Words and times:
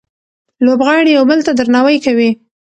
لوبغاړي 0.65 1.11
یو 1.17 1.23
بل 1.29 1.39
ته 1.45 1.51
درناوی 1.59 1.97
کوي. 2.05 2.29